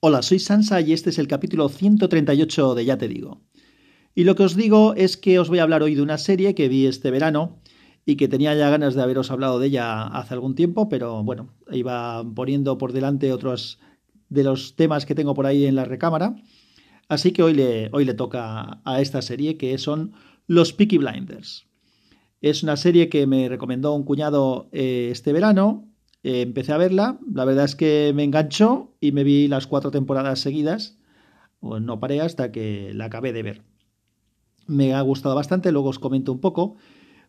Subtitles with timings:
[0.00, 3.42] Hola, soy Sansa y este es el capítulo 138 de Ya te digo.
[4.14, 6.54] Y lo que os digo es que os voy a hablar hoy de una serie
[6.54, 7.58] que vi este verano
[8.06, 11.52] y que tenía ya ganas de haberos hablado de ella hace algún tiempo, pero bueno,
[11.72, 13.80] iba poniendo por delante otros
[14.28, 16.36] de los temas que tengo por ahí en la recámara.
[17.08, 20.12] Así que hoy le, hoy le toca a esta serie que son
[20.46, 21.66] Los Peaky Blinders.
[22.40, 25.88] Es una serie que me recomendó un cuñado eh, este verano.
[26.22, 29.90] Eh, empecé a verla, la verdad es que me enganchó y me vi las cuatro
[29.90, 30.98] temporadas seguidas.
[31.60, 33.62] no paré hasta que la acabé de ver.
[34.66, 36.76] Me ha gustado bastante, luego os comento un poco.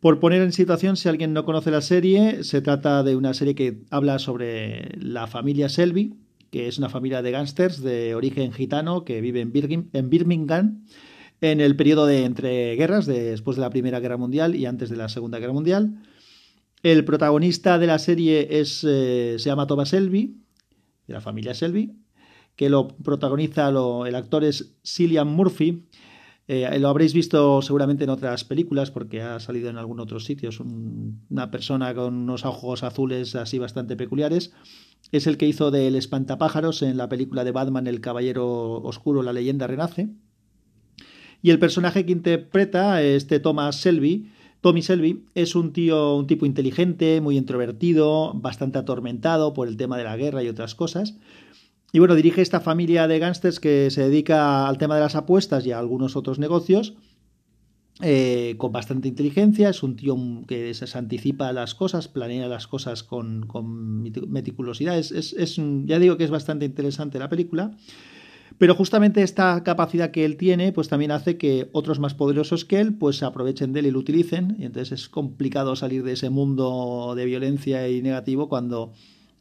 [0.00, 3.54] Por poner en situación, si alguien no conoce la serie, se trata de una serie
[3.54, 6.14] que habla sobre la familia Selby,
[6.50, 9.50] que es una familia de gángsters de origen gitano que vive en,
[10.10, 10.84] Birmingham
[11.40, 14.96] en el periodo de entre guerras, después de la Primera Guerra Mundial y antes de
[14.96, 15.96] la Segunda Guerra Mundial.
[16.84, 20.36] El protagonista de la serie es, eh, se llama Thomas Selby,
[21.06, 21.96] de la familia Selby,
[22.56, 25.88] que lo protagoniza el actor es Cillian Murphy.
[26.46, 30.50] Eh, lo habréis visto seguramente en otras películas porque ha salido en algún otro sitio.
[30.50, 34.52] Es una persona con unos ojos azules así bastante peculiares
[35.10, 39.32] es el que hizo del espantapájaros en la película de Batman El Caballero Oscuro, la
[39.32, 40.10] leyenda renace.
[41.40, 44.30] Y el personaje que interpreta, este Thomas Selby,
[44.64, 49.98] Tommy Selby, es un tío, un tipo inteligente, muy introvertido, bastante atormentado por el tema
[49.98, 51.18] de la guerra y otras cosas.
[51.92, 55.66] Y bueno, dirige esta familia de gángsters que se dedica al tema de las apuestas
[55.66, 56.94] y a algunos otros negocios
[58.00, 60.16] eh, con bastante inteligencia, es un tío
[60.48, 63.46] que se anticipa las cosas, planea las cosas con,
[64.28, 64.96] meticulosidad.
[64.96, 67.76] Es, ya digo que es bastante interesante la película.
[68.58, 72.80] Pero justamente esta capacidad que él tiene, pues también hace que otros más poderosos que
[72.80, 74.56] él, pues se aprovechen de él y lo utilicen.
[74.58, 78.92] Y entonces es complicado salir de ese mundo de violencia y negativo cuando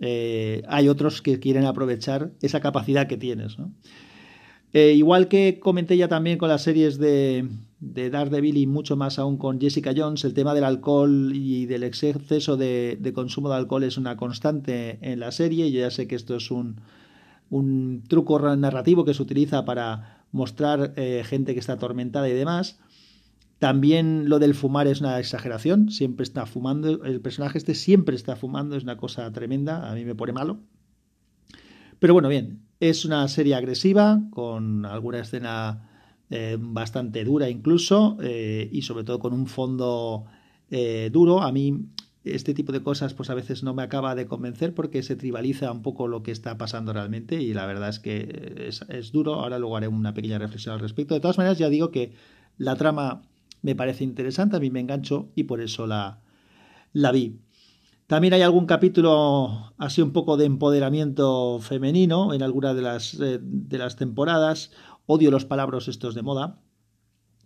[0.00, 3.56] eh, hay otros que quieren aprovechar esa capacidad que tienes.
[4.72, 7.48] Eh, igual que comenté ya también con las series de,
[7.80, 11.82] de Daredevil y mucho más aún con Jessica Jones, el tema del alcohol y del
[11.82, 15.70] exceso de, consumo de alcohol es una constante en la serie.
[15.70, 16.80] Yo ya sé que esto es un,
[17.50, 22.78] un truco narrativo que se utiliza para mostrar eh, gente que está atormentada y demás.
[23.58, 28.36] También lo del fumar es una exageración, siempre está fumando, el personaje este siempre está
[28.36, 30.58] fumando, es una cosa tremenda, a mí me pone malo.
[31.98, 35.88] Pero bueno, bien, es una serie agresiva, con alguna escena
[36.28, 40.26] eh, bastante dura incluso, eh, y sobre todo con un fondo
[41.12, 41.42] duro.
[41.42, 41.86] A mí
[42.34, 45.70] este tipo de cosas pues a veces no me acaba de convencer porque se tribaliza
[45.70, 49.34] un poco lo que está pasando realmente y la verdad es que es, duro.
[49.34, 51.14] Ahora luego haré una pequeña reflexión al respecto.
[51.14, 52.12] De todas maneras ya digo que
[52.58, 53.22] la trama
[53.62, 56.20] me parece interesante, a mí me engancho y por eso la,
[56.92, 57.40] la vi.
[58.06, 63.78] También hay algún capítulo así un poco de empoderamiento femenino en alguna de las, de
[63.78, 64.70] las temporadas
[65.06, 66.58] Odio los palabras estos de moda.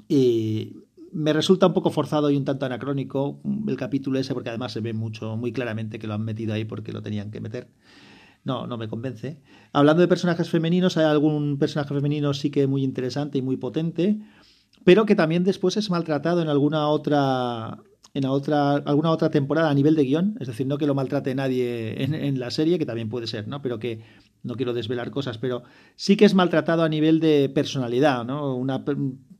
[0.08, 0.78] Y
[1.12, 4.80] me resulta un poco forzado y un tanto anacrónico el capítulo ese, porque además se
[4.80, 7.68] ve mucho, muy claramente que lo han metido ahí porque lo tenían que meter.
[8.44, 9.40] No, no me convence.
[9.72, 14.18] Hablando de personajes femeninos, hay algún personaje femenino sí que muy interesante y muy potente,
[14.84, 17.78] pero que también después es maltratado en alguna otra
[18.12, 21.32] en otra, alguna otra temporada a nivel de guion, es decir, no que lo maltrate
[21.34, 23.62] nadie en, en, la serie, que también puede ser, ¿no?
[23.62, 24.00] Pero que
[24.42, 25.62] no quiero desvelar cosas, pero
[25.94, 28.56] sí que es maltratado a nivel de personalidad, ¿no?
[28.56, 28.70] un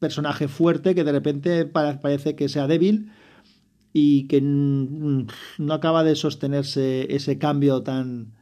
[0.00, 3.12] personaje fuerte que de repente parece que sea débil
[3.93, 5.27] y que no
[5.72, 8.33] acaba de sostenerse ese cambio tan,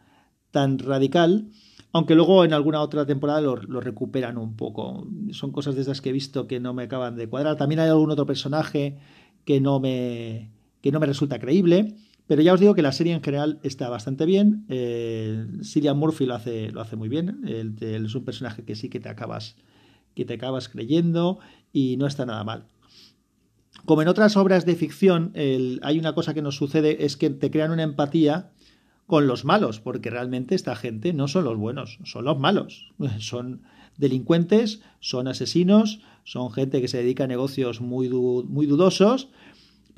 [0.50, 1.48] tan radical,
[1.92, 5.08] aunque luego en alguna otra temporada lo, recuperan un poco.
[5.32, 7.56] Son cosas de esas que he visto que no me acaban de cuadrar.
[7.56, 8.98] También hay algún otro personaje
[9.44, 10.50] que no me,
[10.82, 11.96] que no me resulta creíble.
[12.26, 14.66] Pero ya os digo que la serie en general está bastante bien.
[14.68, 15.46] Eh,
[15.94, 17.40] Murphy lo hace, lo hace muy bien.
[17.80, 19.56] Es un personaje que sí que te acabas,
[20.18, 21.38] que te acabas creyendo
[21.72, 22.64] y no está nada mal.
[23.84, 27.50] Como en otras obras de ficción, hay una cosa que nos sucede, es que te
[27.50, 28.50] crean una empatía
[29.06, 32.92] con los malos, porque realmente esta gente no son los buenos, son los malos.
[33.20, 33.62] Son
[33.96, 39.28] delincuentes, son asesinos, son gente que se dedica a negocios muy, muy dudosos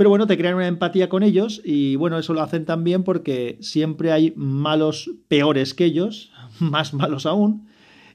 [0.01, 3.59] pero bueno, te crean una empatía con ellos y bueno, eso lo hacen también porque
[3.61, 7.69] siempre hay malos peores que ellos, más malos aún.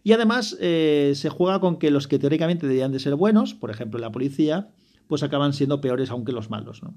[0.06, 3.72] Y además eh, se juega con que los que teóricamente deberían de ser buenos, por
[3.72, 4.70] ejemplo la policía,
[5.08, 6.84] pues acaban siendo peores aún que los malos.
[6.84, 6.94] ¿no?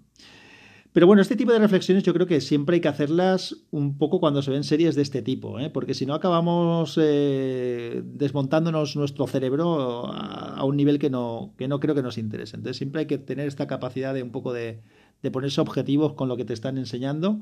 [0.92, 4.20] Pero bueno, este tipo de reflexiones yo creo que siempre hay que hacerlas un poco
[4.20, 5.70] cuando se ven series de este tipo, ¿eh?
[5.70, 11.80] porque si no acabamos eh, desmontándonos nuestro cerebro a, un nivel que no, que no
[11.80, 12.56] creo que nos interese.
[12.56, 14.82] Entonces siempre hay que tener esta capacidad de un poco de,
[15.22, 17.40] de ponerse objetivos con lo que te están enseñando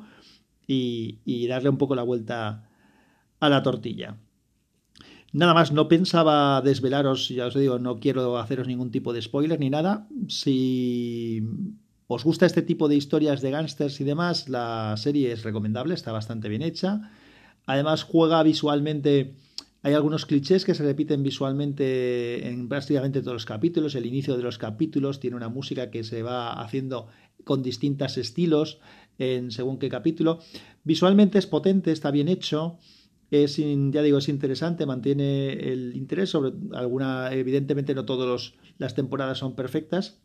[0.68, 2.70] y darle un poco la vuelta
[3.40, 4.16] a la tortilla.
[5.32, 9.60] Nada más, no pensaba desvelaros, ya os digo, no quiero haceros ningún tipo de spoiler
[9.60, 10.08] ni nada.
[10.28, 11.42] Si
[12.06, 16.12] os gusta este tipo de historias de gángsters y demás, la serie es recomendable, está
[16.12, 17.10] bastante bien hecha.
[17.66, 19.34] Además, juega visualmente.
[19.82, 23.94] Hay algunos clichés que se repiten visualmente en prácticamente todos los capítulos.
[23.94, 27.08] El inicio de los capítulos tiene una música que se va haciendo
[27.44, 28.78] con distintos estilos
[29.18, 30.40] en según qué capítulo.
[30.82, 32.78] Visualmente es potente, está bien hecho.
[33.30, 39.38] Es, ya digo, es interesante, mantiene el interés sobre alguna, evidentemente no todas las temporadas
[39.38, 40.20] son perfectas,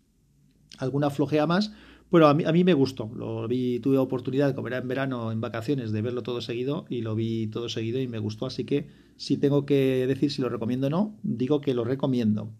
[0.78, 1.74] alguna flojea más,
[2.12, 5.32] pero a mí, a mí me gustó, lo vi, tuve oportunidad, como era en verano,
[5.32, 8.66] en vacaciones, de verlo todo seguido y lo vi todo seguido y me gustó, así
[8.66, 12.52] que si tengo que decir si lo recomiendo o no, digo que lo recomiendo.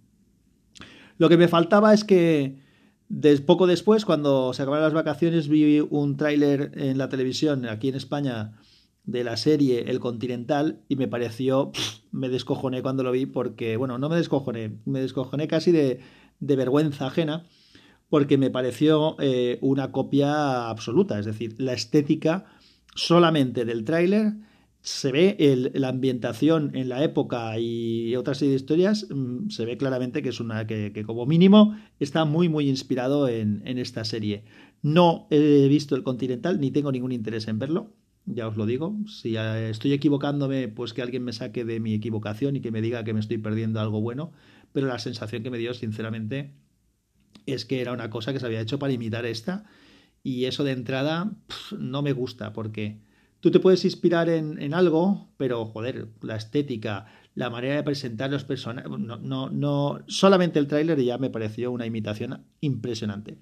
[1.18, 2.58] Lo que me faltaba es que
[3.46, 7.96] poco después, cuando se acabaron las vacaciones, vi un tráiler en la televisión aquí en
[7.96, 8.61] España
[9.04, 11.72] de la serie El Continental y me pareció,
[12.12, 16.00] me descojoné cuando lo vi porque, bueno, no me descojoné, me descojoné casi de,
[16.40, 17.46] de vergüenza ajena
[18.10, 22.46] porque me pareció eh, una copia absoluta, es decir, la estética
[22.94, 24.34] solamente del tráiler
[24.82, 29.78] se ve la ambientación en la época y otras serie de historias, mm, se ve
[29.78, 34.44] claramente que es una que, como mínimo está muy muy inspirado en, en, esta serie.
[34.82, 37.94] No he visto el Continental ni tengo ningún interés en verlo
[38.26, 38.96] ya os lo digo.
[39.08, 43.04] Si estoy equivocándome, pues que alguien me saque de mi equivocación y que me diga
[43.04, 44.32] que me estoy perdiendo algo bueno.
[44.74, 46.54] Pero la sensación que me dio, sinceramente,
[47.46, 49.66] es que era una cosa que se había hecho para imitar esta.
[50.24, 51.32] Y eso de entrada
[51.78, 53.02] no me gusta, porque
[53.40, 58.30] tú te puedes inspirar en, en, algo, pero joder, la estética, la manera de presentar
[58.30, 58.90] los personajes.
[58.90, 60.00] No, no, no.
[60.08, 63.40] Solamente el tráiler ya me pareció una imitación impresionante.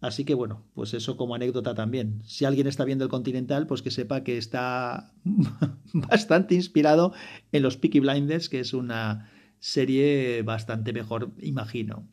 [0.00, 2.22] Así que bueno, pues eso como anécdota también.
[2.24, 5.12] Si alguien está viendo el Continental, pues que sepa que está
[5.92, 7.12] bastante inspirado
[7.50, 12.06] en los Peaky Blinders, que es una serie bastante mejor, imagino.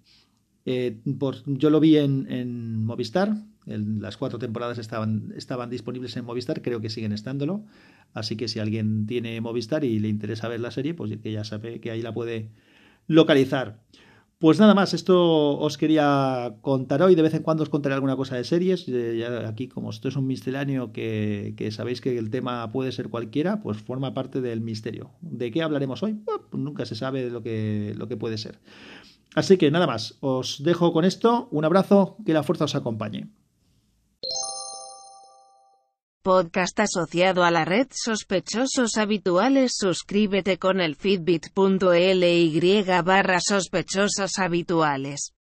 [0.65, 0.99] Eh,
[1.45, 3.35] yo lo vi en, Movistar,
[3.65, 7.65] las cuatro temporadas estaban, estaban disponibles en Movistar, creo que siguen estándolo.
[8.13, 11.43] Así que si alguien tiene Movistar y le interesa ver la serie, pues que ya
[11.43, 12.49] sabe que ahí la puede
[13.07, 13.83] localizar.
[14.45, 17.15] Pues nada más, esto os quería contar hoy.
[17.15, 18.87] De vez en cuando os contaré alguna cosa de series.
[18.87, 22.91] Eh, ya aquí, como esto es un misceláneo que, que, sabéis que el tema puede
[22.91, 25.09] ser cualquiera, pues forma parte del misterio.
[25.21, 26.19] ¿De qué hablaremos hoy?
[26.51, 28.59] Pues nunca se sabe lo que, lo que puede ser.
[29.33, 31.47] Así que nada más, os dejo con esto.
[31.49, 33.27] Un abrazo, que la fuerza os acompañe
[36.25, 45.35] podcast asociado a la red sospechosos habituales suscríbete con el fitbit.ly barra sospechosos habituales.